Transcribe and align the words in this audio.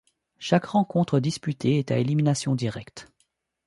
Chaque 0.39 0.65
rencontre 0.65 1.19
disputée 1.19 1.77
est 1.77 1.91
à 1.91 1.99
élimination 1.99 2.55
directe. 2.55 3.07